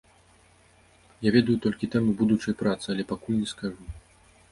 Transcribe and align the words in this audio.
Я 1.27 1.33
ведаю 1.35 1.57
толькі 1.65 1.89
тэму 1.95 2.15
будучай 2.21 2.57
працы, 2.61 2.85
але 2.95 3.03
пакуль 3.13 3.39
не 3.43 3.49
скажу. 3.53 3.83